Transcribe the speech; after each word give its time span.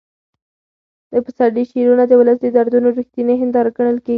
د 1.11 1.13
پسرلي 1.25 1.63
شعرونه 1.71 2.03
د 2.07 2.13
ولس 2.19 2.37
د 2.41 2.47
دردونو 2.55 2.87
رښتینې 2.99 3.35
هنداره 3.41 3.69
ګڼل 3.77 3.97
کېږي. 4.05 4.09